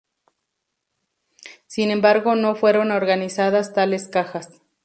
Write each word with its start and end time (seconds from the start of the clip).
Sin 1.67 1.91
embargo 1.91 2.33
no 2.33 2.55
fueron 2.55 2.89
organizadas 2.89 3.71
tales 3.75 4.07
cajas. 4.07 4.63